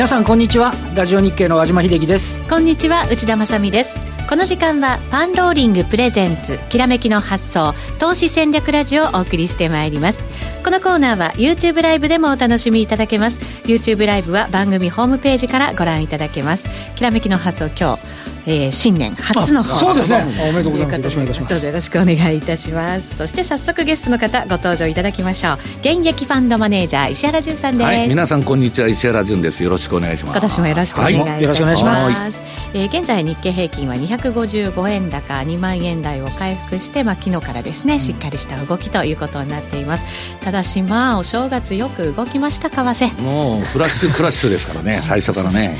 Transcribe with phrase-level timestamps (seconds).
[0.00, 0.72] 皆さんこんにちは。
[0.94, 2.48] ラジオ日経の和島秀樹です。
[2.48, 3.94] こんにちは内田まさです。
[4.30, 10.24] この時間はパンローリングプレゼンツきらめきの発想投資戦略ラジオをお送りしてまいります。
[10.64, 13.40] このコーナーは YouTube ライブでもお楽しみいただけます。
[13.64, 16.64] YouTube ライブは番組ホームページからご覧いただけます。
[16.96, 20.24] きらめきの発想今日えー、新年初のそうですね。
[20.40, 21.00] おめでとうございます。
[21.46, 23.16] どうぞよろしくお願いいたします。
[23.16, 25.58] そして早速ゲストの方ご登場いただきましょう。
[25.82, 28.88] 現役ファンドマネージャー石原潤さんです、はい、皆さんこんにちは。
[28.88, 29.62] 石原潤です。
[29.62, 30.32] よろしくお願いします。
[30.32, 32.32] 今年もよろしくお願いいたします、はい、
[32.72, 40.04] えー、現在日経平均は255円高2万円台を回復して、まあ、昨日からですねしっかりした動きということになっています。
[40.40, 45.76] ただしまあお正月よく動きました為替もうフラッシュクラッシュですからね 最初からね。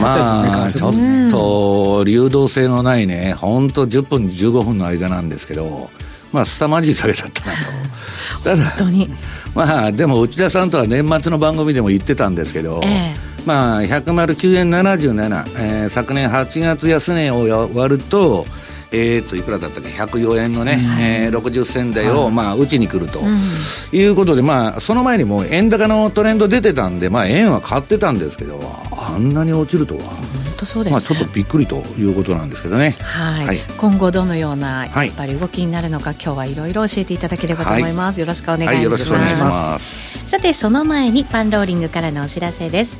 [0.00, 5.88] まあちょっと流動性のないね本当10分15分の間なんですけど
[6.32, 7.58] まあ凄まじい下げだったなと。
[8.44, 9.10] た だ本当に。
[9.54, 18.44] まあでも内田さんとは年末の番組でも言ってたんですけど、ええまあ、109円77、えー、昨年8月安値を割ると、
[18.90, 23.22] えー、といくらだったっけ104円のね、うん、えー、60銭台を、まあ、打ちに来ると、
[23.90, 28.60] いうことで、まあ、その前にも円高のトレンド出てたんで、まあ、円は買ってたんですけど
[28.92, 30.02] あんなに落ちるとは。
[30.04, 30.18] 本
[30.58, 40.08] 当そうです、ね、まあ、ちょっとびっくりということなんですけどね、はい、はい、今後どのようなやっぱり動きになるのか、はい、今日はいろいろ教えていただければと思います、はい、よろしくお願いします。
[40.28, 42.98] さてその前にパンローリングからのお知らせです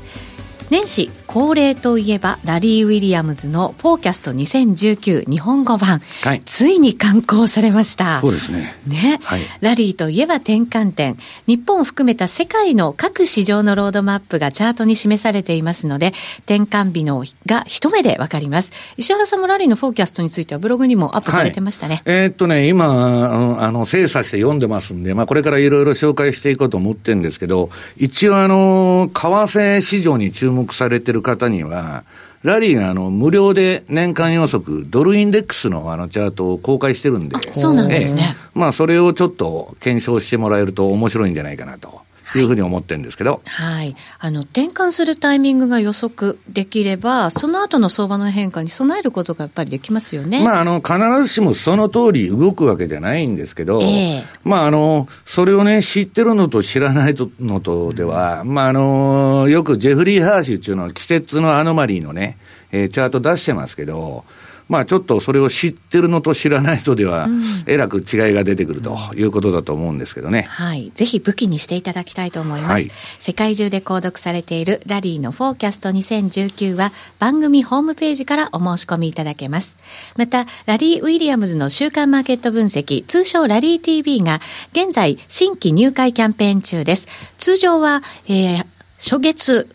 [0.71, 8.21] 年始恒例といえばラリー・ウィリアムズの「フォーキャスト2019日本語版」はい、ついに刊行されました。
[8.21, 8.77] そうですね。
[8.87, 11.17] ね、はい、ラリーといえば転換点。
[11.47, 16.13] 日本を含めた世界の各市場のロードマップがチャートに示されていますので
[16.47, 18.73] 転換日のが一目でわかります。
[18.97, 32.05] 石原さんもラリーのフォーキャストについてはブログにもアップされてましたね、はい、えー、っとね今あの精査して読んでますんで、まあ、これからいろいろ紹介していこうと思ってるんですけど一応あの為替市場に注目目されてる方には、
[32.43, 38.37] ラリーがあの無料で年間予測、ドルインデックスのあのチャートを公開してるんで、そうなんですね。
[38.55, 42.01] まあ、それをちょっと検証してもらえると面白いんじゃないかなと。
[42.37, 62.39] いうふうに思ってるんですけど、はい、あの転換するタイミングが予測できれば、その後の相場の変化に備えることがやっぱりできますよね、まあ、あの必ずしもその通り動くわけじゃないんですけど、えー、まあ、あのそれをね、知ってるのと知らないのとでは、まあ、あのよくジェフリー・ハーシュっていうのは、季節のアノマリーのね、
[62.73, 64.25] えー、チャート出してますけど、
[64.69, 67.29] まあちょっとそれを知ってるのと知らない人では、
[67.67, 70.43] えらく違いが出てくるということだと思うんですけどね。
[70.43, 70.93] はい。
[70.95, 72.73] ぜひ武器にしていただきたいと思います。
[72.73, 79.77] はい、世界中で購読されているラリーのフォーキャスト2019は番組ホームページからお申し込みいただけます。
[80.17, 84.41] また、ラリー・ウィリアムズの週間マーケット分析、通称ラリー TV が
[84.73, 87.09] 現在新規入会キャンペーン中です。
[87.39, 88.67] 通常は、えー
[88.99, 89.69] 初月、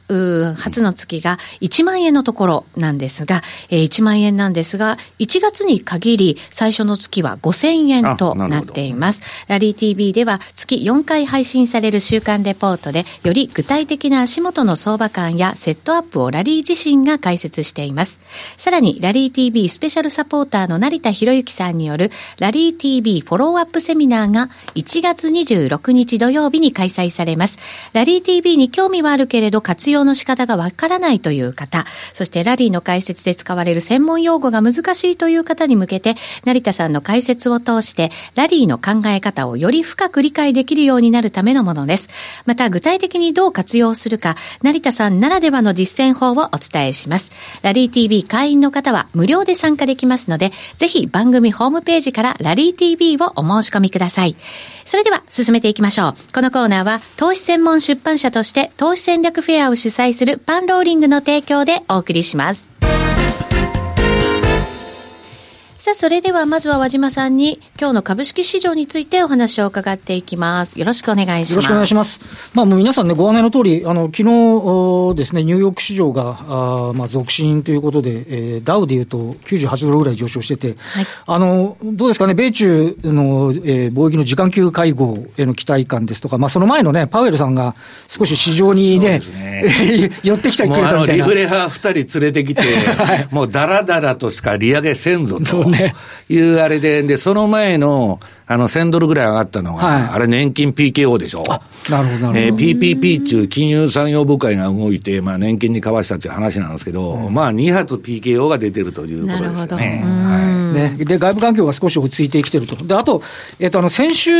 [0.57, 9.21] 初の月が1万円のところなんですが、えー、1万円なんですが、1月に限り最初の月は5000円となっています。
[9.47, 18.19] ラリー TV では月4回配信される週間レポートで、より具体的な足元の相場感やセットアップをラリー自身が解説しています。
[18.57, 27.57] さらに、ラリー TV スペシャルサポーターの成田博之さんによるラリー TV フォローアップセミナーが1月26日土曜日に開催されます。
[27.93, 36.15] ラリー TV に興味はあるけれど活用の仕方がわからないという方、そしてラリーの解説で使われる専門用語が難しいという方に向けて、
[36.45, 42.09] 成田さんの解説を通して、ラリーの考え方をより深く理解できるようになるためのものです。
[42.45, 47.31] また、具体的にどう活用するか、成田さんならではの実践法をお伝えします。
[47.61, 54.35] ラリー TV 会員の方は無料で参加できますので、ぜひ番組ホームページからラリー TV をお申し込みください。
[54.85, 56.15] それでは進めていきましょう。
[56.33, 62.72] このコーナーは投資専門出版社として投資戦略フェアを主催するパンローリングの提供でお送りします。
[65.83, 70.79] さあ、それではまずは和島さんに今日の株式市場についてお話を伺っていきます。
[70.79, 71.49] よろしくお願いします。
[71.51, 72.21] よろしくお願いします。
[72.53, 87.75] まあ、もう皆さんね、ご案内の通り、あの、昨日ですね、ニューヨーク市場が、あまあ、続伸ということで、えー、ダウでいうと98ドルぐらい上昇してて、はい、あの、どうですかね、米中の、えー、貿易の時間級会合への期待感ですとか、まあ、その前のね、パウエルさんが
[88.07, 91.25] 少し市場にね、ね 寄ってきたくれたみたいな。
[91.25, 92.61] リフレ派2人連れてきて、
[93.03, 95.72] はい、もうだらだらとしか利上げせんぞと。
[95.73, 95.95] ね、
[96.29, 101.43] いうあれで、で、その前の、あの、1000ドルぐらい上がったのが、はい、あれ年金 PKO でしょ？
[101.89, 102.39] なるほど、なるほど。
[102.39, 109.47] えー、PPP 中金融産業部会が動いて、まあ年金に交わしたっていう話なんですけど、うん、まあ2発 PKO が出てるということですね。
[109.47, 109.75] なるほど。
[109.75, 113.21] はいね、で外部環境が少し落ち着いてきてると、であと、
[113.59, 114.31] えっと、あの先週、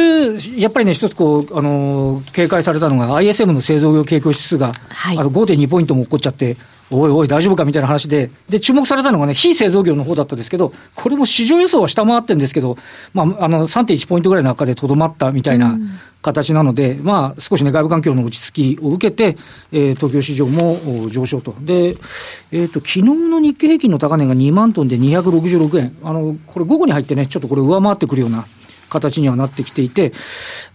[0.58, 6.58] やっぱりね、一つこうあの警戒されたのが、ISM の製造業景況指数が、はい、あの5.2ポイントも起こっちゃって、
[6.94, 12.78] おいおい、大丈夫かみたいな話で、で、注目されたのがね、非製造業の方だったんですけど、これも市場予想は下回ってるんですけど、
[13.14, 15.78] まあ、あの、3.1ポイントぐらいの中でとどまったみたいな
[16.22, 19.38] 形なので、うん、まあ、少しね、外部環境の落ち着きを受けて、
[19.72, 21.56] えー、東京市場も上昇と。
[21.62, 25.96] で、えっ、ー、と、昨日の日経平均の高値が2万トンで266円。
[26.04, 28.46] あの、これ午後に入ってね、ちょっとこれ上回ってくるような
[28.94, 30.14] 形にはなってきていて、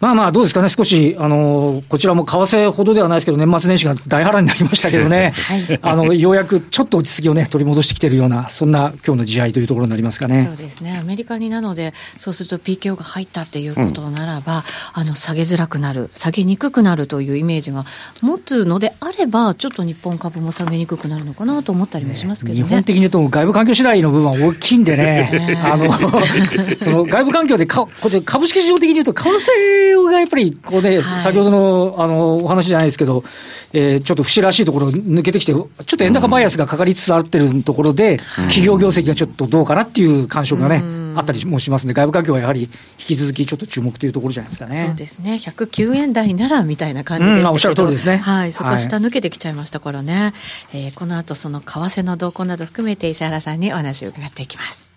[0.00, 10.46] まあまあ、どうですかね、少し、あの、こちらも為替ほどではないですけど、年末年始が大波乱になりましたけどね、 はい、あの、ようやくちょっと落ち着きをね、取り戻してきてるような、そんな今日の試合というところになりますかね。
[10.46, 10.98] そうですね。
[11.00, 14.64] アメリカになので、そうすると PKO が入ったっていうことならば、
[14.96, 17.84] うん、あの、下げづらくなる、下げにくくなるというイメージが
[18.20, 22.62] 持つのであれば、ちょっと日本株も下げにくくなるのかなと思ったりもしますけどね。
[22.62, 25.92] ね日本的に言うと、外部環境次第の部分は大きいんでね、あの、
[26.80, 27.86] その外部環境でか、
[28.24, 33.24] 株式市場的に言うと、為替がやっぱり、こうね、はい、先ほどのあのお話じゃないですけど、
[33.72, 42.68] えー、ちょっと節らしいところ抜けてきて、ちょっと円高バイアスがかかりつつあってるところで、うん、企業業績がちょっとどうかなっていう感触がね、うん、あったりもしますので、外部環境はやはり引
[42.98, 44.84] き続きちょっと注目というところじゃないですかね。
[44.86, 48.18] そうですね、109円台ならみたいな感じでしたけど、うん、おっしゃる通りですね。
[48.18, 50.32] はい、そこ下抜けてきちゃいましたからね、
[50.72, 54.92] はい、えー、この後その為替の動向など含めて石原さんにお話を伺っていきます。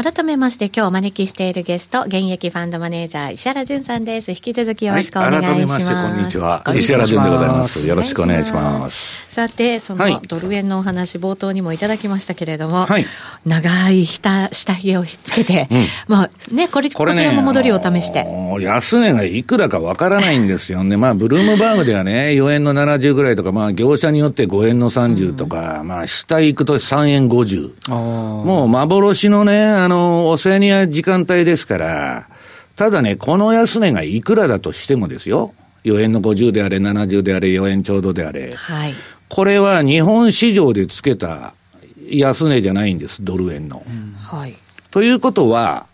[0.00, 4.30] 改めまして今日お招きしているゲスト、現役ファンドマネージャー、石原淳さんです。
[4.30, 5.50] 引き続きよろしくお願いします。
[5.50, 6.62] はい、改めまして、こんにちは。
[6.72, 7.84] 石原淳でございます。
[7.84, 9.26] よろしくお願いします。
[9.28, 13.06] さて、そのドル円のお話、冒頭にもいただきましたけれども、はい、
[13.44, 18.24] 長い下、下髭をつけて、うん、まあね、これ、これね、こちらも戻りを試して。
[18.60, 20.94] 安値がいくらかわからないんですよね。
[20.96, 27.90] まあ、ブルームバーグではね、4円の70ぐらいとか、まあ、業者によって5円の30とか、うん、まあ、下行くと3円50。
[27.90, 32.28] もう幻のね、あの、オセアニア時間帯ですから、
[32.76, 35.54] ただね、この安値がいくらだとしてもですよ、
[35.84, 38.94] 4円の50であれ、70であれ、4円ちょうどであれ、はい、
[39.30, 41.54] これは日本市場でつけた
[42.06, 43.82] 安値じゃないんです、ドル円の。
[43.88, 44.54] うん、はい、
[44.90, 45.86] ということは、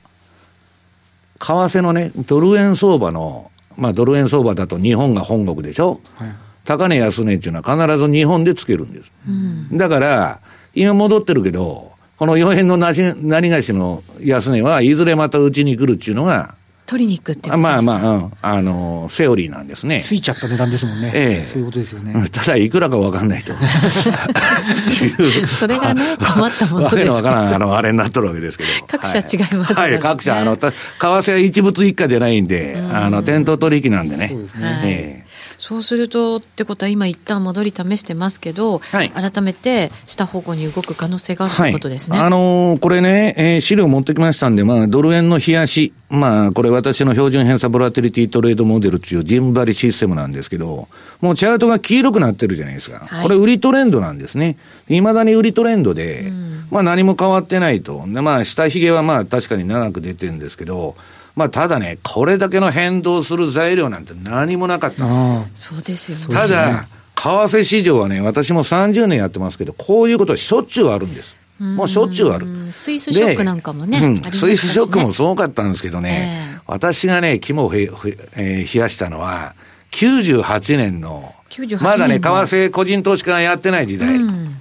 [1.39, 9.13] 為替のね、ドル円相場の、まあ、ドル円相場だと日本が本国でしょ、はい、高値安値っていうのは必ず日本でつけるんです。
[9.29, 10.41] うん、だから、
[10.75, 11.94] 今戻ってるけど、
[12.25, 16.55] この4円のなし何がしの安値はいずれまたうちに来るっていうのが、
[16.87, 20.01] 取りに行くっていうまあまあ、うん、あの、セオリーなんですね。
[20.01, 21.13] ついちゃった値段ですもんね。
[21.15, 22.15] ええそういうことですよね。
[22.33, 23.53] ただ、いくらかわかんないと。
[25.47, 26.95] それがね、 困ったものです。
[26.97, 28.71] わけのわからん、あの、あれになっとるわけですけど。
[28.87, 29.83] 各社違いますね。
[29.83, 34.29] はい、各社、あの、為替は一物一家じゃないんで、あの、店頭取引なんでね。
[34.31, 34.81] そうですね。
[34.85, 35.24] ええ
[35.67, 50.87] そうするとってことは、今、一旦戻り試してますけど、はい、改めて下方向に動く可能性があるということですね、はい、あのー、これね、えー、資料持ってきましたんで、まあ、ドル円の冷やし、まあ、これ、私の標準偏差ボラティリティトレードモデルっていうジンバリシステムなんですけど、
[51.23, 54.59] もうチャートが黄色くなってるじゃないですか、はい、これ、売りトレンドなんですね、
[54.91, 60.95] いまだに売りトレンドで、うん、まあ、何も変わってないと、でまあ、下髭はまあ確かに長く出てるんですけど、
[61.35, 65.75] まあ、ただね、これだけの変動する材料なんて何もなかったんですよ。
[65.75, 66.35] そうですよね。
[66.35, 71.37] ただ、為替市場はね、私も30年やってますけど、こういうことはしょっちゅうあるんです。
[71.59, 72.47] もうしょっちゅうある。
[72.73, 73.99] スイスショックなんかもね。
[73.99, 79.55] うん、スイスショックもすごかったんですけどね、えー、私がね、肝をへ、えー、冷やしたのは、
[79.93, 84.17] 98年の、年まだね、為替個人投資家がやってない時代。
[84.17, 84.57] うん、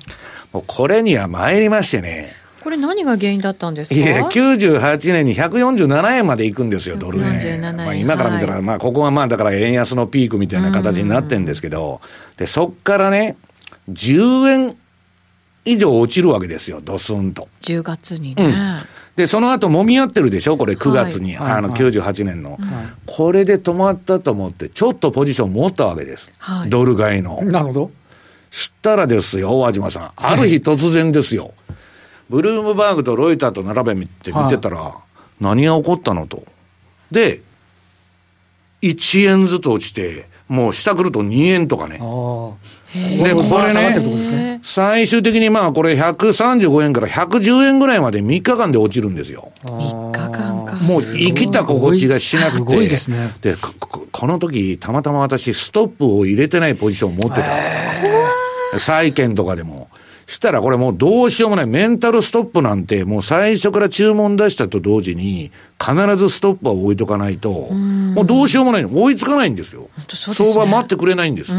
[0.52, 2.32] もうこれには参りましてね、
[2.64, 4.00] これ何が原因だったんですか？
[4.00, 7.62] いや、98年に147円まで行くんですよ、ドル円。
[7.76, 12.02] まあ、今から見たら、はい、まあ、ここはまあ、だから円安のピークみたいな形になってるんですけど、
[12.38, 13.36] で、そっからね、
[13.92, 14.78] 10円
[15.66, 17.48] 以上落ちるわけですよ、ドスンと。
[17.62, 18.44] 10月にね。
[18.44, 18.82] うん、
[19.16, 22.60] で、その後揉み合ってるでしょ、これ9月に、はい、あの98年の、はい、
[23.06, 26.32] これで止まったと思って、ちょっとポジション持ったわけです。
[26.38, 27.42] はい、ドル買いの。
[27.44, 27.92] なるほど。
[28.52, 30.12] 知ったらですよ、大島さん。
[30.16, 31.54] ある日突然ですよ。
[32.34, 34.96] ブルームバーグとロイターと並べて見てたら、
[35.40, 36.44] 何が起こったのと。
[37.12, 37.44] で、
[38.82, 42.00] 1円ずつ落ちて、もう下来ると2円とかね。
[42.00, 49.52] で、これね、最終的にまあこれ135円から110円ぐらいまで3日間で落ちるんですよ。
[49.66, 50.76] 3日間か。
[50.88, 52.88] もう生きた心地がしなくて。
[52.88, 53.32] ですね。
[53.42, 53.54] で、
[54.12, 58.80] この時、たまたま私、ストップを入れてないポジションを持ってた。
[58.80, 59.88] 債券とかでも。
[60.34, 61.68] したらこれもうどうしようもない。
[61.68, 68.86] メンタルストップなんて、もう最初から注文出したと同時に、必ずストップは置いとかないと、もうどうしようもない。
[68.86, 69.82] 追いつかないんですよ。
[69.82, 71.54] ね、相場待ってくれないんです。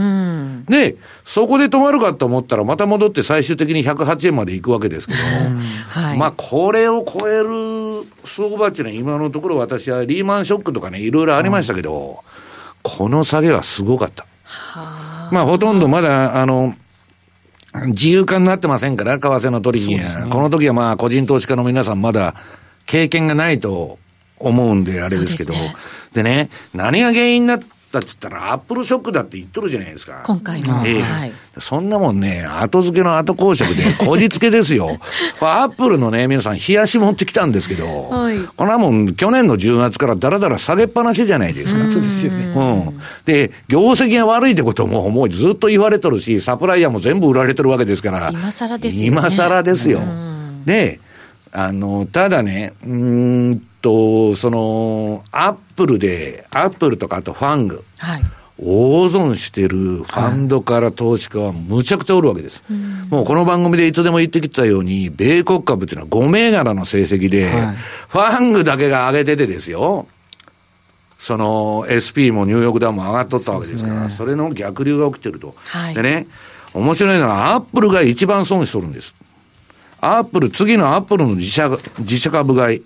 [0.66, 5.20] で、そこで止まるかと思ったら、また戻って最終的に108円まで行くわけですけど、
[5.88, 7.48] はい、まあこれを超える
[8.24, 12.24] 相場っていうのは今のところ私はリーマンショックとかね、いろいろありましたけど、
[12.82, 14.26] この下げはすごかった。
[15.30, 16.74] まあほとんどまだ、あの、
[17.86, 20.30] 自由化になってませんから、為替の取引が、ね。
[20.30, 22.34] この時はまあ、個人投資家の皆さんまだ
[22.86, 23.98] 経験がないと
[24.38, 25.54] 思うんで、あれですけど。
[26.12, 27.60] でね何が原因になっ
[27.94, 30.22] たっつったら、アップルショックだって言っとるじゃないですか。
[30.26, 30.82] 今回の。
[30.86, 34.98] ええはい、そんなもんね、後付けの後公職で、こじつけですよ。
[35.40, 41.90] アップルのね、皆さん、冷やし持ってきたんですけど、はい、これはもう、去年の10月からだらだら下げっぱなしじゃないですか。
[41.90, 42.52] そうですよね。
[42.54, 43.00] うん。
[43.24, 48.30] で、業績が悪いってことも、もうずっと言われとるし、サプライヤーも全部売られてるわけですから。
[48.32, 49.06] 今更ですよ、ね。
[49.06, 50.00] 今更ですよ。
[50.66, 51.00] で、
[51.52, 57.84] あの、ただね、うんと、その、アップルで、アップルとかあとファング。
[57.98, 58.24] はい。
[58.56, 62.62] 大損してるファンドから投資家はむちゃくちゃおるわけです。
[62.68, 70.06] はい、もうこの番組でいつでも言ってきたように、米国株っていうのは5銘柄の成績で、はい、ファングだけが上げててですよ。
[71.18, 75.54] その SP もニューヨークダウンも上がっとったわけですから、そ、ね,、れの逆流が起きてると。
[75.66, 76.26] はい、でね、
[76.74, 79.14] 面白いのはアップルが一番損しとるんです。
[80.00, 82.82] アップル、次のアップルの自社、自社株買い。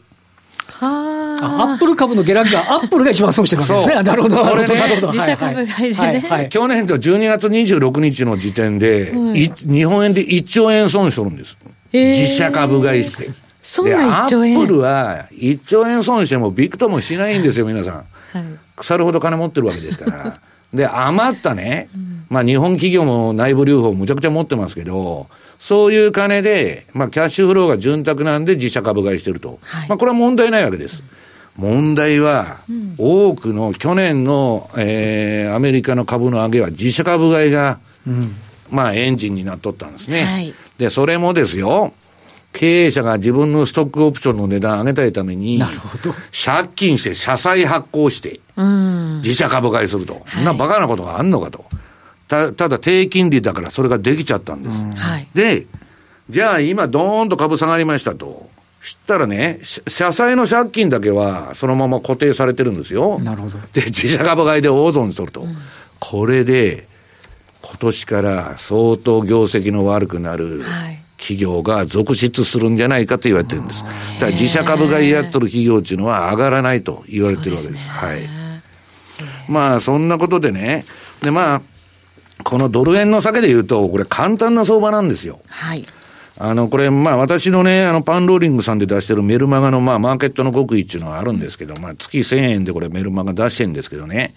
[0.80, 4.02] アップル株の下落が、アップルが一番損してるわけですね。
[4.02, 4.42] なるほど。
[4.44, 11.56] これね、自社株買いでね、はい去年と12月26日の時点で、うん、日本円で1兆円損しとるんです。
[11.92, 13.30] 自社株買いして。
[13.62, 18.04] そんな1兆円アップルは1兆円損してもびくともしないんですよ、皆さん。
[18.32, 18.44] はい、
[18.76, 20.40] 腐るほど金持ってるわけですから。
[20.73, 21.88] で、余ったね、
[22.28, 29.58] まあ日本企業も内部留保むちゃくちゃ持ってますけど、そういう金で、まあキャッシュフローが潤沢なんで自社株買いしてると。
[29.62, 31.02] はい、まあこれは問題ないわけです。
[31.56, 32.61] 問題は、
[32.99, 38.37] 多くの去年の、えー、アメリカの株の上げは自社株買いが、うん、
[38.70, 40.23] まあエンジンになっとったんですね。
[40.23, 41.92] はい、で、それもですよ、
[42.58, 46.12] 経営者が自分のストックオプションの値段上げたいために、なるほど
[46.44, 48.40] 借金して社債発行して、
[49.22, 50.24] 自社株買いすると。
[50.26, 51.66] そんなバカなことがあんのかと。
[52.26, 54.84] たただ低金利だからそれができちゃったんです。
[55.34, 55.66] で、
[56.28, 58.50] じゃあ今ドーンと株下がりましたと。
[58.80, 63.20] したらね、社債の借金だけはそのまま固定されてるんですよ。
[63.20, 63.58] なるほど。
[63.72, 65.42] で、自社株買いで大損すると。
[65.42, 65.56] うん、
[66.00, 66.88] これで、
[67.62, 73.82] 今年から相当業績の悪くなる、はい企業が続出するんじゃないかと言われてるんです。
[73.82, 77.78] だから自社株買いやっとる企業っていうのは上がらないと言われてるわけです。
[77.78, 78.20] ですね、はい。
[79.48, 80.84] まあ、そんなことでね。
[81.22, 81.62] で、まあ、
[82.44, 85.40] このドル円の酒で言うと、これ簡単な相場なんですよ。
[85.48, 85.84] はい。
[86.40, 94.34] あの、これ、まあ私のね、あの、パンローリングさんで出してるメルマガの、まあマーケットの極意っていうのはあるんですけど、まあ月1000円でこれメルマガ出してるんですけどね、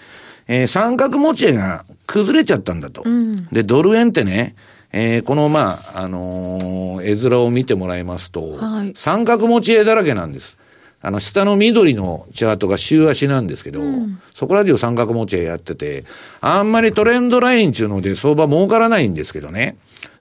[0.47, 3.03] えー、三角持ち絵が崩れちゃったんだと。
[3.05, 4.55] うん、で、ドル円ってね、
[4.93, 10.57] えー、この、まあ、あのー、絵面を見てもらいますと、はい、三角持ち絵だらけなんです。
[11.03, 16.03] あの、下の緑のチャートが週足なんですけど、うん、そこら中三角持ち絵やってて、
[16.41, 19.77] あんまりトレンドラインっていうので相場儲からないんですけどね、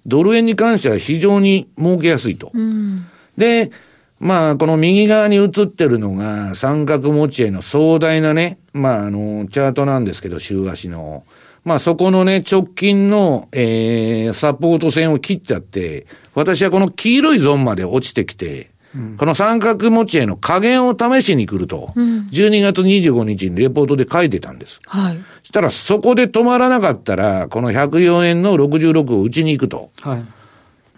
[0.06, 2.50] ドル円に関しては非常に儲けやすいと。
[2.54, 3.70] うん、で、
[4.20, 11.24] まあ、この右側に映ってるのが三角持ち絵の壮大なね、まあ、あの、チャートなんですけど、週足の。
[11.64, 24.80] まあそこのね、直近の、えー、サポート線を切っちゃって、私はこの黄色いゾーンまで落ちてきて、うん、この三角持ちへの加減を試しに来ると、うん、12月25日にレポートで書いてたんです。
[24.86, 25.18] はい。
[25.42, 29.90] そしたらそこで止まらなかったら、この104円の66を打ちに行くと。
[30.00, 30.24] はい。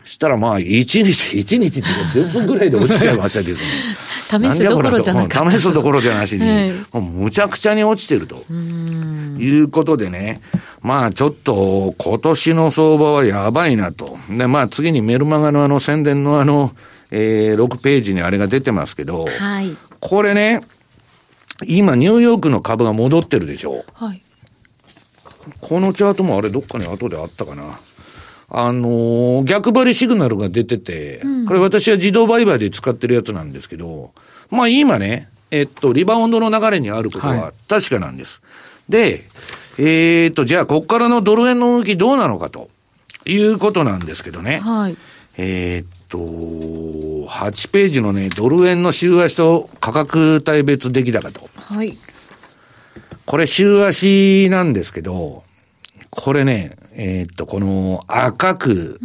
[0.04, 3.68] したらまあ、一日、 一日って10分ぐらいで落ちちゃいましたですね。
[4.32, 8.44] 試すどころじゃな試すどころじゃなしに、はい、もうむちゃくちゃに落ちてると。
[9.38, 10.40] いうことでね、
[10.80, 14.18] まあちょっと今年の相場はやばいなと。
[14.30, 16.73] で、まあ次にメルマガのあの宣伝のあの、
[17.11, 20.62] えー、6ページにあれが出てますけど、はい、これね、
[21.66, 23.85] 今ニューヨークの株が戻ってるでしょ。
[23.94, 24.23] はい、
[25.61, 27.80] このチャートもあれどっかに後であったかな。
[28.54, 34.12] あのー、逆張りシグナルが出てて、うん、これ私は自動売買で使ってるやつなんですけど、
[34.50, 38.42] まあ今ね、えっと、リバウンドの流れにあることは確かなんです。
[38.42, 38.49] は
[38.88, 39.21] い、で、
[39.78, 42.68] えー、っと、じゃあ、ここからのドル円の動きどうなのかと
[43.25, 44.59] いうことなんですけどね。
[44.59, 44.99] はい、
[45.38, 51.49] えー、っと、8ページのね、ドル円の週足と価格帯別出来高と。
[51.54, 51.97] はい。
[53.25, 55.42] これ週足なんですけど、
[56.11, 59.01] これね、えー、っと、この赤く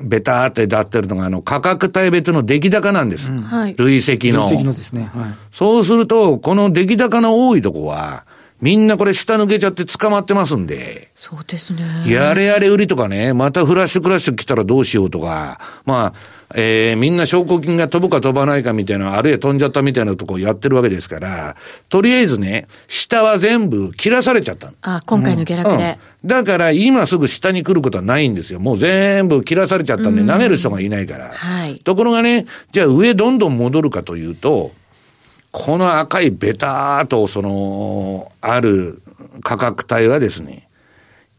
[0.00, 3.30] ベターってなってるのが、あの、価格帯別の出来高なんです。
[3.30, 4.44] うん、累積の。
[4.44, 5.10] 累積のですね。
[5.14, 5.34] はい。
[5.52, 8.24] そうすると、この出来高の多いとこは、
[8.60, 11.10] みんなこれ下抜けちゃって捕まってますんで。
[11.14, 12.04] そうですね。
[12.06, 21.56] やれやれ売りとかね、またフラッシュクラッシュ来たらどうしようとか、まあ、えー、みんな証拠金が飛ぶか飛ばないかみたいな、あるいは飛んじゃったみたいなとこやってるわけですから、
[21.88, 28.58] とりあえずね、下は全部切らされちゃったあ、今回の下落で、うん、だから今すぐ下に来ることはないんですよ。
[28.58, 31.28] もう全部切らされちゃったんで投げる人がいないから。
[31.28, 31.78] はい。
[31.78, 34.72] ところがね、じゃあ上どんどん戻るかというと、
[35.52, 39.02] この赤いベターとその、ある
[39.42, 40.68] 価格帯はですね、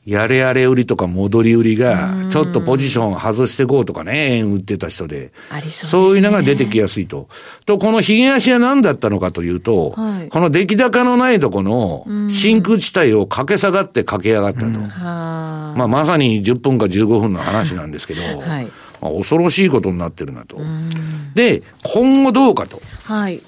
[0.06, 5.32] やれやれ売りとか戻り売りが、ちょっとポジション外していこうとかね、円売ってた人で。
[5.50, 7.30] そう、ね、そういうのが出てきやすいと。
[7.66, 14.80] と、この髭足は何だったのかというと、はい、この出来高のないとこの真空地帯を駆け下がって駆け上がったと。
[14.80, 18.66] まあ、まさに10分か15分の話なんですけど、はい
[19.02, 20.58] まあ、恐ろしいことになってるなと。
[21.36, 22.82] で、今後どうかと。
[23.04, 23.42] はい。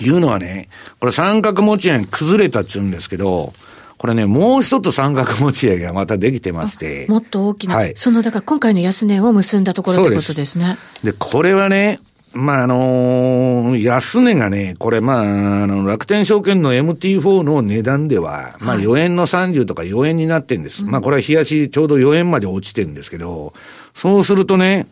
[0.00, 0.68] いうのはね、
[1.00, 3.52] これ三角持ち合い崩れたっちゅうんですけど、
[4.00, 7.04] これね、もう一つ三角持ち合いがまたできてまして。
[7.10, 7.76] もっと大きな。
[7.76, 7.92] はい。
[7.96, 10.78] その、だから今回の安値を結んだところってことですね。
[11.04, 12.00] でこれはね、
[12.32, 15.20] まあ、あのー、安値がね、これ、まあ、
[15.64, 20.82] あの、楽天証券の MT4 の値段では、まあ、4円の30とか4円になってんです。
[20.82, 23.52] まあ、これは冷やしちょうど4円まで落ちてるんですけど、
[23.92, 24.86] そうするとね、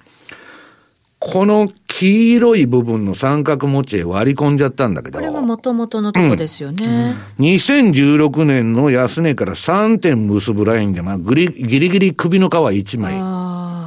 [1.21, 5.19] この黄色い部分の三角持ちへ割り込んじゃったんだけど。
[5.19, 7.17] これが元々のとこですよね。
[7.39, 13.15] うん、2016年の安値から3点結ぶラインで、まあ、ギリギリギリ首の皮1枚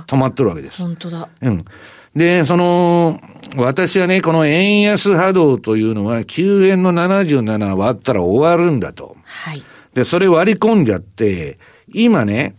[0.08, 0.82] 止まってるわけです。
[0.82, 1.30] 本当だ。
[1.42, 1.66] うん。
[2.14, 3.22] で、その、
[3.56, 9.16] 私はね、この円安波動というのは9円の77割ったら終わるんだと。
[9.24, 9.64] はい。
[9.94, 11.58] で、それ割り込んじゃって、
[11.94, 12.56] 今ね、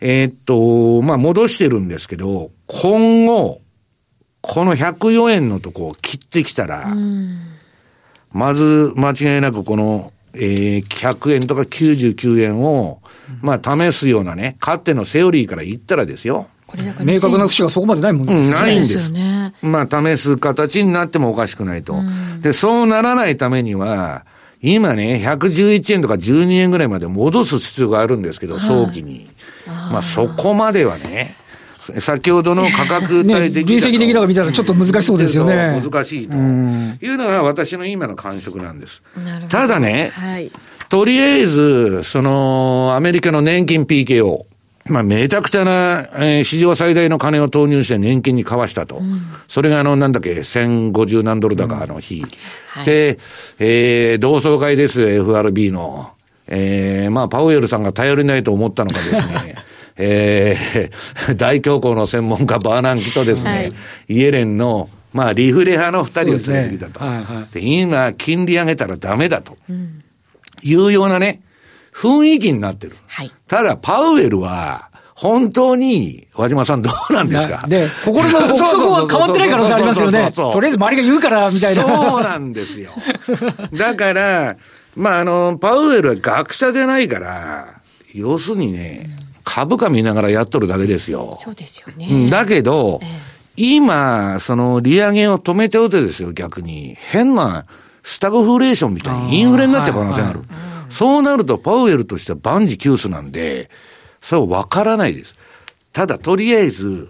[0.00, 3.60] えー、っと、まあ、戻してるんですけど、今後、
[4.48, 6.94] この104円のとこを切ってきたら、
[8.32, 13.00] まず間違いなくこの、えー、100円とか99円を、
[13.42, 16.46] まあ試すようなね、かってのセオリーから言ったらですよ。
[17.02, 18.34] 明確な節がそこまでないもんね。
[18.34, 19.10] うん、ないんです。
[19.10, 21.96] ね、まあ試す形になってもおかしくないと。
[22.40, 24.26] で、そうならないためには、
[24.62, 29.28] 今ね、111円とか12円ぐらいまで戻す必要があるんですけど、早期に。
[29.66, 31.36] まあそこまではね、
[32.00, 35.80] 先ほどの価格帯的ね、分析的だか見たらちょっと難しそうですよね。
[35.82, 39.02] 難しいというのが私の今の感触なんです。
[39.48, 40.50] ただね、はい、
[40.88, 44.46] とりあえず、その、アメリカの年金 PKO。
[44.88, 48.98] まあ、めちゃくちゃな、えー、史上最大の金を投入して年金に交わしたと。
[48.98, 52.20] うん、それがあの、なんだっけ、1050何ドルだか、あの日。
[52.20, 52.28] うん
[52.68, 53.18] はい、で、
[53.58, 56.12] えー、同窓会ですよ、FRB の。
[56.46, 59.56] えー、まあ、パウエルさんが頼りないと思ったのかですね。
[59.98, 63.72] えー、 大恐慌の専門家、バーナンキとですね、はい、
[64.08, 67.00] イエレンの、まあ、リフレ派の二人を連れてきたと。
[67.00, 69.56] で、ねはいはい、今、金利上げたらダメだと。
[69.68, 70.02] うん、
[70.62, 71.40] いうようなね、
[71.94, 72.96] 雰囲気になってる。
[73.06, 77.64] はい、ただ、パウエルは、本当に、和島さんどうなんですか？
[77.66, 80.30] で、心の奥底は変わってない可能性ありますよね。
[80.30, 81.82] とりあえず周りが言うから、みたいな。
[81.82, 82.90] そうなんですよ。
[83.72, 84.56] だから、
[84.94, 87.80] まあ、あの、パウエルは学者じゃないから、
[88.12, 91.38] 要するにね、うん株価見ながらやっとるだけですよ。
[91.40, 92.28] そうですよね。
[92.28, 93.08] だけど、ええ、
[93.56, 96.96] 今、その利上げを止めておいてですよ、逆に。
[96.98, 97.64] 変な
[98.02, 100.40] スタグフレーションみたいにインフレになっちゃう可能性がある。
[100.40, 100.54] はいは
[100.88, 103.70] い、そうなるとパウエルとしては万事休すなんで、
[104.20, 105.36] それはわからないです。
[105.92, 107.08] ただ、とりあえず、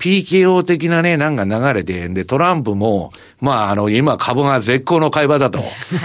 [0.00, 5.62] PKO 的なね、なんか流れで、で、トランプも、まあ、あの、今株が絶好の買い場だと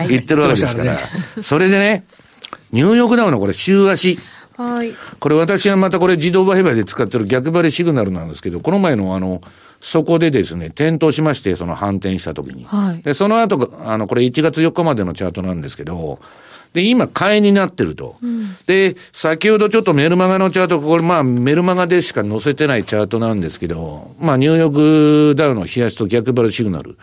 [0.08, 1.00] 言ってるわけですから、
[1.44, 2.06] それでね、
[2.72, 4.20] ニューヨークダウのこれ週足、
[4.62, 4.94] はい。
[5.20, 9.42] これ私はまたこれ自動売買で使ってる逆張りシグナルなんですけど、この前のあの、
[9.82, 12.66] そこでですね、点灯しまして、その反転した時に。
[12.66, 13.02] はい。
[13.02, 16.20] で、その後、あの、これ1月4日までのチャートなんですけど、
[16.74, 18.16] で、今、買いになってると。
[18.22, 26.98] うん、で、先ほどちょっとメルマガのチャート、これまあ、メルマガでしか載せてないチャートなんですけど、まあ、ニューヨークダウの冷やしと逆張りシグナル。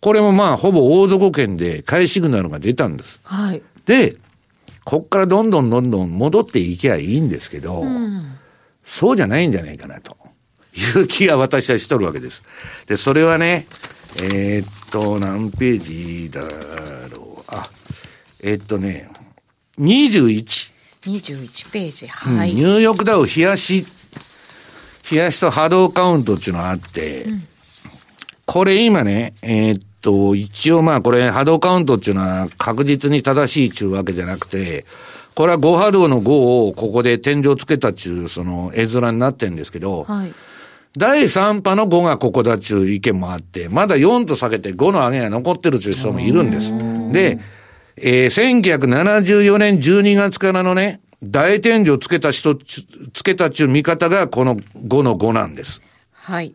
[0.00, 3.20] これもまあ、ほぼ大底圏で買いシグナルが出たんです。
[3.22, 3.62] はい。
[3.86, 4.16] で、
[4.84, 8.38] こっからどんどんどんどん戻っていけばいいんですけど、うん、
[8.84, 10.16] そうじゃないんじゃないかなと
[10.74, 12.42] いう気が私はしとるわけです。
[12.86, 13.66] で、それはね、
[14.16, 16.40] えー、っと、何ページだ
[17.14, 17.44] ろう。
[17.46, 17.68] あ、
[18.42, 19.08] えー、っとね、
[19.78, 20.72] 21。
[21.02, 22.06] 21ページ。
[22.06, 22.50] はい。
[22.50, 23.86] うん、ニューヨークダウ冷やし、
[25.10, 27.42] 冷やしと波動カウントっていうのがあって、うん、
[28.46, 34.84] これ今ね、えー、っと、一応まあこれ波動カウントっていうのは確実に正しいっていうわけじゃなくて、
[35.34, 36.30] これは5波動の5
[36.68, 40.34] をここで天井つけたっていうその絵面になってるんですけど、はい、
[40.96, 46.70] 第3波の5がここだっちゅう意見もあって、まだ4と下げて5の上げが残ってるという人もいるんです。
[47.12, 47.38] で、
[47.96, 55.80] えー、1974年12月からのね、大天井をつけた人、つけたっちゅう見方がこの5の5なんです。
[56.12, 56.54] はい。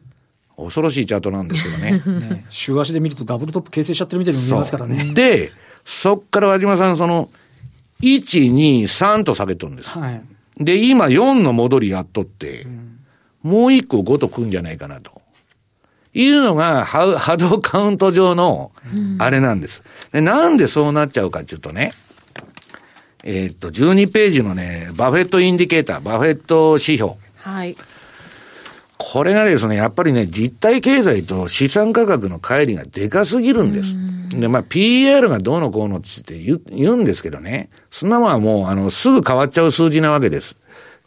[0.58, 2.02] 恐ろしいチャートなんですけどね。
[2.30, 5.12] ね週足で見るとダブルトップ形成しちゃってるみたいに見えますからね。
[5.14, 5.52] で、
[5.86, 7.30] そっから和島さん、その、
[8.02, 9.98] 1、2、3と下げとるんです。
[9.98, 10.22] はい、
[10.60, 13.00] で、今4の戻りやっとって、うん、
[13.44, 15.22] もう1個5と行くんじゃないかなと。
[16.14, 18.72] いうのが波動カウント上の
[19.20, 19.84] あれなんです。
[20.12, 21.94] でなんでそうなっちゃうかっていうとね、
[23.24, 27.14] えー、っと、12ページのね、バフェット indicator、バフェット指標。
[27.36, 27.78] はい。
[28.98, 33.94] これがですね、やっぱりね、実体経済と資産価格の乖離がでかすぎるんです。
[34.40, 40.56] で、まあ、PER がどうのこうのって言言うんですけどね、そんなもんはもう、あの、すぐ変わっちゃう数字なわけです。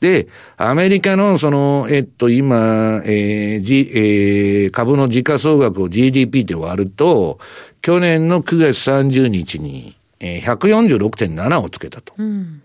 [0.01, 7.39] で、アメリカのその、えっと、今、えー、じ、えー、株の時価総額を GDP で割ると、
[7.83, 12.15] 去年の9月30日に、えー、146.7をつけたと。
[12.17, 12.63] うん、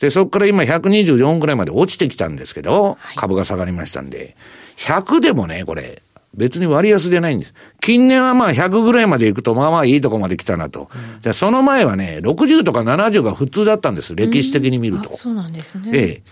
[0.00, 4.36] で、そこから今124ぐらいまで落ちてきたんですけど、はい、株が下がりましたんで、
[4.76, 6.02] 100でもね、これ、
[6.34, 7.54] 別に割安でないんです。
[7.80, 10.90] 近年はまあ100ぐらいまで行くと、まあまあいいとこまで来たなと。
[10.94, 14.14] うん、で、その前はね、60とか70が普通だったんです。
[14.14, 15.16] 歴史的に見ると。
[15.16, 15.90] そうなんですね。
[15.94, 16.22] ええ。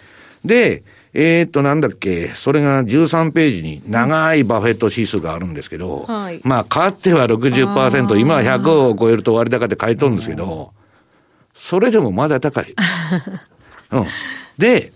[0.44, 0.82] で、
[1.14, 10.72] えー、っと、なんだっけ、それが13ページに長いバフェット指数があるんですけど、はい、まあ、かっては60%、今は100を超えると割高で買い取るんですけど、
[11.54, 12.74] それでもまだ高い。
[13.94, 14.06] うん。
[14.58, 14.92] で、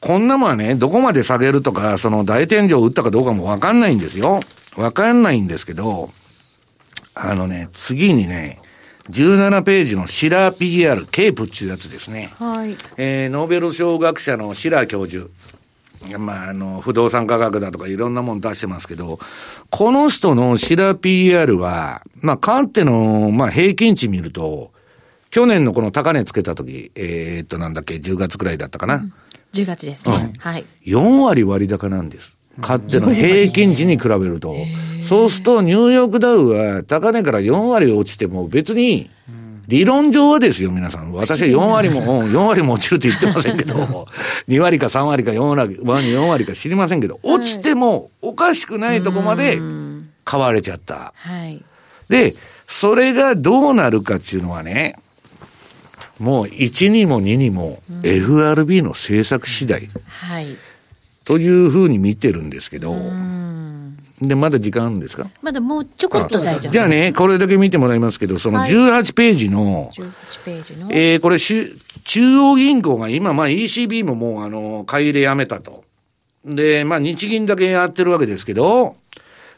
[0.00, 4.40] こんなもんはね、どこまで下げるとか、その大天井を打ったかどうかもわかんないんですよ。
[4.76, 6.10] わかんないんですけど、
[7.14, 8.60] あのね、次にね、
[9.10, 12.32] 17ページのシラー PR、ケープっていうやつですね。
[12.38, 12.76] はい。
[12.96, 15.28] えー、ノーベル賞学者のシラー教授。
[16.16, 19.18] まあ、あの、不動産価格だとかいろんなもの出してますけど、
[19.70, 24.70] この人のシラー PR は、まあ、かつての、まあ、平均値見ると、
[25.30, 28.96] 去年のこの高値つけた時、えー、っと、なんだっけ、10月くらいだったかな。
[28.96, 29.12] うん、
[29.52, 30.32] 10月ですね。
[30.34, 30.64] うん、はい。
[30.86, 32.34] 4割割高なんです。
[32.60, 34.54] かつての平均値に比べると。
[35.02, 39.10] そうすると、ニューヨークダウは高値から4割落ちても別に、
[39.68, 41.12] 理論上はですよ、皆さん。
[41.12, 44.06] 私は4割も、 4割も落ちるって言ってませんけど、
[44.48, 49.60] 2割か3割か4割4割か知りませんけど、落ちてもおかしくないとこまで
[50.24, 51.12] 買われちゃった。
[51.14, 51.62] はい、
[52.08, 52.34] で、
[52.66, 54.96] それがどうなるかっていうのはね、
[56.18, 59.88] もう1にも2にも FRB の政策次第。
[60.06, 60.56] はい。
[61.24, 62.96] というふうに見てるんですけど、
[64.20, 65.28] で、まだ時間あるんですか？
[65.42, 70.88] まだもうちょこっと大丈夫じゃあね、これだけ見てもらいますけど、その18ページの、はい、18ページの。
[70.90, 75.84] えー、これし、中央銀行が今、まあ ECB ももうあの、買い入れやめたと。
[76.44, 78.96] で、まあ日銀だけやってるわけですけど、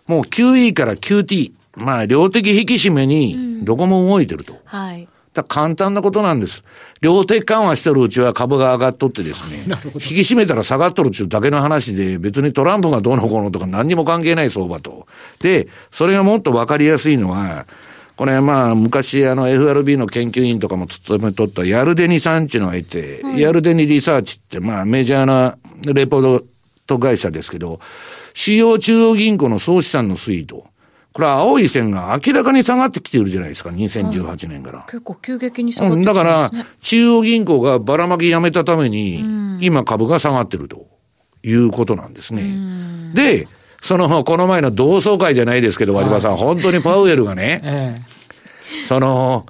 [0.08, 4.54] もう QE から QT、まあ量的引き締めに、どこも動いてると。
[4.54, 5.08] うん、はい。
[5.42, 6.62] だ簡単なことなんです。
[7.00, 15.06] 量的緩和してるうちは株が上がっとってですね、 引き締めたら下がっとるっていうだけの話で、別にトランプがどうのこうのとか何にも関係ない相場と。
[15.40, 17.66] で、それがもっとわかりやすいのは、
[18.16, 26.44] これまあ昔あの FRB の研究員とかも務めとったヤルデニさんっていうのがいて、うん、ヤルデニリサーチってまあメジャーなレポー
[26.86, 27.80] ト会社ですけど、
[28.34, 30.66] 主要中央銀行の総資産の推移と、
[31.12, 34.86] これは青い線が明らかに下がってきているじゃないですか、2018年から。
[34.86, 40.86] 結構急激に下がってきて、ね、だから、中央銀行がばらまきやめたために、今株が下がってると
[41.42, 43.12] いうことなんですね。
[43.14, 43.48] で、
[43.80, 48.02] その、この前の同窓会じゃないですけど、和島さん、本当にパウエルがね、 え
[48.82, 49.46] え、その、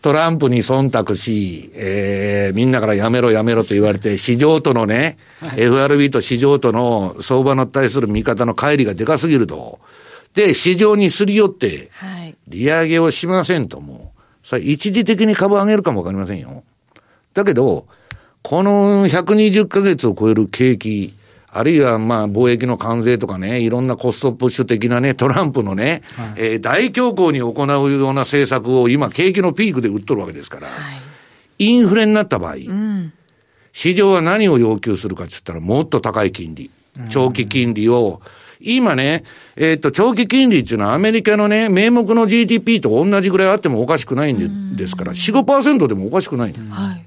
[0.00, 9.80] トランプに忖度し、えー、みんなからやめろやめろと言われて、市場とのね、はい、FRB と市場との相場の対する見方の乖離がでかすぎると。
[10.34, 11.90] で、市場にすり寄って、
[12.48, 16.64] 利上げをしませんとも、さ一時的に株上げるかもわかりませんよ。
[17.32, 17.86] だけど、
[18.42, 21.14] この120ヶ月を超える景気、
[21.48, 30.72] あるいはまあ貿易の関税とかね、いろんなコストプッシュ的なね、トランプのね、はい、えー、大恐慌に行うような政策を今景気のピークで売っとるわけですから、は
[31.58, 33.12] い、インフレになった場合、うん、
[33.72, 36.72] 市場は何を要求するかって言ったらもっと高い金利、
[37.08, 39.24] 長期金利を、うん今ね、
[39.56, 47.04] えっ、と、長期金利っていうのはアメリカのね、名目の GDP と同じぐらいあってもおかしくないんですから、4、5%でもおかしくないんはい。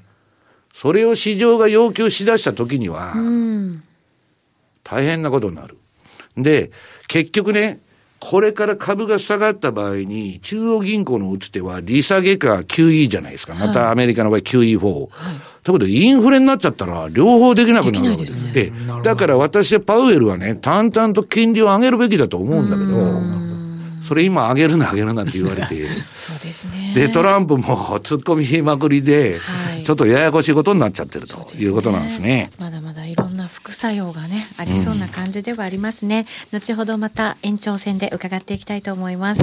[0.73, 3.13] それを市場が要求しだした時には、
[4.83, 5.77] 大変なことになる。
[6.37, 6.71] で、
[7.07, 7.79] 結局ね、
[8.19, 13.53] これから株が下がった場合に、中央銀行の打つ手は利下げか QE じゃないですか。
[13.55, 15.09] またアメリカの場合 QE4。
[15.09, 18.53] はいうことで、インフレになっちゃったら、両方できなくなるわけです。
[18.53, 23.47] で、ね、だから私はパウエルはね、淡々と金利を上げるべきだと思うんだけど、
[24.07, 25.75] それ今上げるな上げるなって言われて、
[26.15, 26.93] そうですね。
[26.95, 27.63] で、トランプも
[27.99, 32.49] 突っ込みまくりで、はい、ちょっとややこしいことになっちゃってるということなんですね。
[32.57, 32.86] まだまだいろんな
[33.47, 36.25] 副作用がね、ありそうな感じではありますね。
[36.51, 39.41] うん、後ほどまた延長戦で伺っていきたいと思います。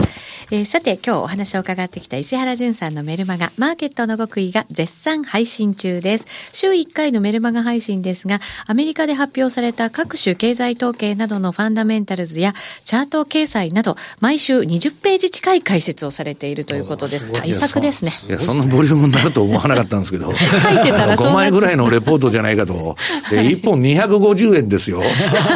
[0.50, 6.26] えー、さて、今日お話を伺ってきた石原淳さんのメルマガ、マーケットの極意が絶賛配信中です。
[6.52, 17.32] 週1回のメルマガ配信ですが、アメリカで発表された各種経済統計などのファンダメンタルズやチャート掲載など、毎週20ページ近い解説をされているということです。
[17.32, 18.12] 対策ですね。
[18.28, 20.32] いや、そんなボリュームになると思わなかったんですけど。
[20.34, 22.96] 書いてたら5枚ぐらいのレポートじゃないかと。
[23.30, 25.02] で、1本250円ですよ。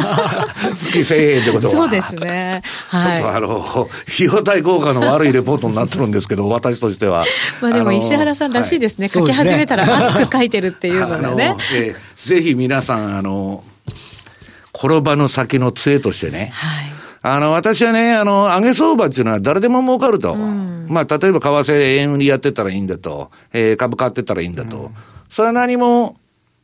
[0.77, 1.73] 月1000円ってことは。
[1.73, 2.61] そうですね。
[2.87, 7.25] はい、ちょっとあの、費用対効果の悪いレポートになってるんですけど、私としては。
[7.61, 9.05] まあでも石原さんらしいですね。
[9.05, 11.55] はい、書き始めたら熱く書いてるっていうのがね。
[11.73, 13.63] えー、ぜひ皆さん、あの、
[14.73, 16.51] 転ばぬ先の杖としてね。
[16.53, 20.33] はいあの、私はね、あの、上げ相場っていうのは誰でも儲かると。
[20.33, 23.29] うん、まあ、例えば為替円売りやってたらいいんだと。
[23.51, 24.77] えー、株買ってたらいいんだと。
[24.77, 24.89] うん、
[25.29, 26.15] それは何も、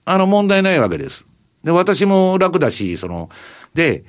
[0.06, 1.26] あの、問題ないわけです。
[1.66, 3.30] で、私も楽だし、その、
[3.74, 4.06] で、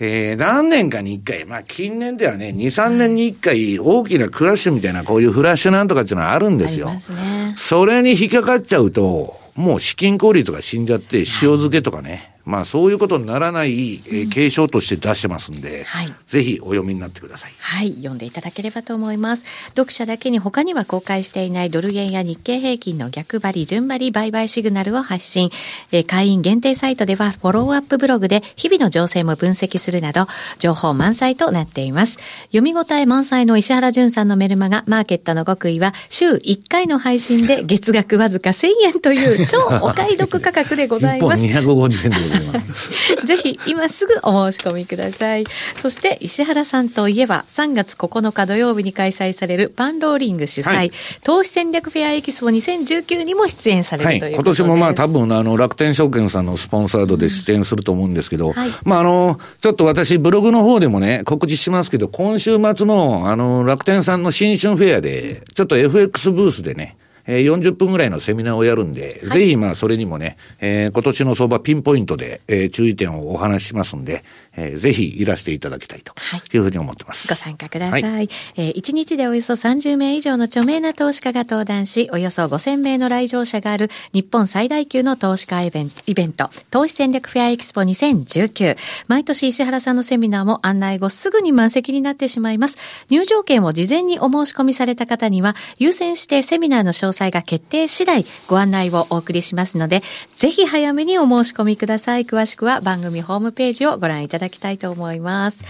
[0.00, 6.90] えー、何年かに一回、まあ近年ではね、2、3年に一回大きなクラッシュみたいな、こういうフラッシュなんとかっていうのはあるんですよ。
[6.90, 17.52] ね、それに引っかかっちゃうと、もう資金効率が死んじゃって、塩漬けとかね、まあ、そういうことにならない、えー、継承として出してますんで、はい、ぜひお読みになってください。
[17.58, 19.44] はい、読んでいただければと思います。
[19.68, 25.50] 読者だけに他には公開していないドル円や日経平均の逆張り、順張り売買シグナルを発信。
[25.92, 30.26] えー、会員限定サイトではフォローアップブログで日々の情勢も分析するなど、
[30.58, 32.18] 情報満載となっています。
[32.46, 41.42] 読み応え満載の石原淳さんのメルマガ、マーケットの極意は、週1回の配信で月額わずか1000円という超お買い得価格でございます。
[41.46, 42.39] 1本250円でございます。
[43.24, 45.44] ぜひ今すぐお申し込みください。
[45.80, 50.92] そして石原さんといえば3月9日土曜日に開催されるパンローリング主催、はい、
[51.24, 54.30] 投資戦略フェアエキスポ2019にも出演される、はい、とい。
[54.32, 74.22] う今年もまあ多分あの楽天証券さんのスポンサードで出演すると思うんですけど、うんはい、まああの、ちょっと私ブログの方でもね、告知しますけど、今週末のあの楽天さんの新春フェアで、ちょっと FX ブースでね、えー、40分ぐらいのセミナーをやるんで、はい、ぜひまあそれにもね、えー、今年の相場ピンポイントで、えー、注意点をお話ししますんで、
[74.56, 76.12] えー、ぜひいらしていただきたいと
[76.56, 77.28] いうふうに思ってます。
[77.28, 78.02] ご参加ください。
[78.02, 88.76] はい、えー、1日でおよそ30名以上の著名な投資家が登壇し、およそ5000名の来場者がある日本最大級の投資家イベント、イベント投資戦略フェアエキスポ2019。
[89.08, 92.78] 毎年石原さんのセミナーも案内後すぐに満席になってしまいます。
[93.08, 100.02] 入場券を事前にお申し込みされた方には、優先してセミナーの詳細が決定次第ご案内をお送りしますので、
[100.34, 102.24] ぜひ早めにお申し込みください。
[102.24, 105.62] 詳しくは番組ホームページをご覧いただきたいと思います。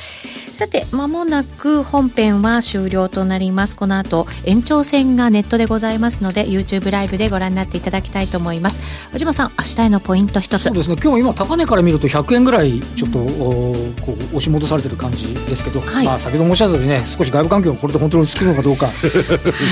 [0.52, 3.76] さて、まもなく本編は終了となります。
[3.76, 8.80] この後、延長戦がネットでございますので、YouTube ライブでご覧になっていただきたいと思います。
[9.12, 10.64] 小島さん、明日へのポイント一つ。
[10.64, 18.92] そうですね、今日今高値から見ると100円ぐらいちょっと、うん、こう押し戻されてる感じですけど、はい、まあ先ほど申し上げたようにね、少し外部環境がこれで本当につくのかどうか、は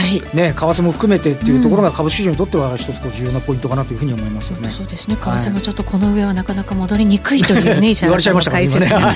[0.09, 4.71] い、ね、為替も含めてっていうところが株式市場にとっては一つこう重要なポイントかなというふうに思いますよね。
[4.71, 9.13] そうですね、為替もちょっとこの上はなかなか戻りにくいというね、 言われちゃいました解説は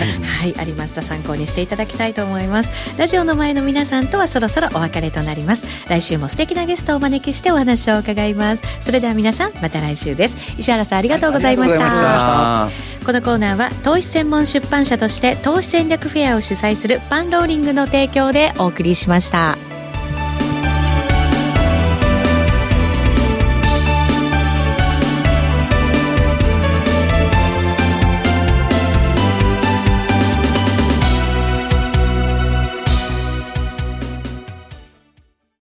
[0.47, 1.03] い、ありました。
[1.03, 2.71] 参考にしていただきたいと思います。
[2.99, 5.63] ラジオの前の皆さんとはそろそろお別れとなります。
[5.89, 8.63] 来週も素敵なゲストをお招きしてお話を伺います。
[8.81, 10.37] それでは皆さん、また来週です。
[10.59, 11.85] 石原さん、ありがとうございました。
[11.85, 19.72] はい、このコーナーは、投資専門出版社として投資戦略フェアを主催するパンローリングの提供でお送りしました。